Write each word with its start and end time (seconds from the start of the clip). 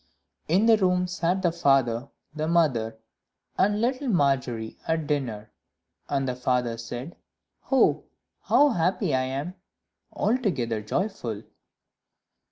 In 0.47 0.65
the 0.65 0.77
room 0.77 1.05
sat 1.05 1.43
the 1.43 1.51
father, 1.51 2.09
the 2.33 2.47
mother, 2.47 2.97
and 3.55 3.79
little 3.79 4.07
Margery 4.07 4.79
at 4.87 5.05
dinner; 5.05 5.51
and 6.09 6.27
the 6.27 6.35
father 6.35 6.75
said, 6.79 7.15
"Oh, 7.71 8.05
how 8.41 8.69
happy 8.69 9.13
I 9.13 9.25
am! 9.25 9.53
altogether 10.11 10.81
joyful." 10.81 11.43